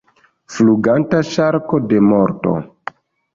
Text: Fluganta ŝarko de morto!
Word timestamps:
Fluganta 0.53 1.19
ŝarko 1.33 1.81
de 1.93 2.01
morto! 2.09 2.57